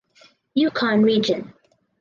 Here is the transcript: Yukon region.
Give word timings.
Yukon 0.55 1.03
region. 1.03 1.53